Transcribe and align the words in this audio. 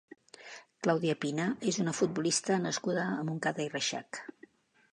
Claudia 0.85 1.15
Pina 1.25 1.43
és 1.73 1.77
una 1.83 1.93
futbolista 1.99 2.57
nascuda 2.65 3.07
a 3.21 3.27
Montcada 3.29 3.67
i 3.67 3.71
Reixac. 3.77 4.23